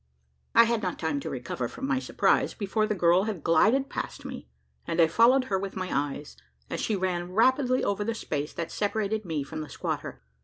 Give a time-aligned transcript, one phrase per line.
[0.55, 4.25] I had not time to recover from my surprise before the girl had glided past
[4.25, 4.47] me;
[4.87, 6.35] and I followed her with my eyes,
[6.71, 10.23] as she ran rapidly over the space that separated me from the squatter.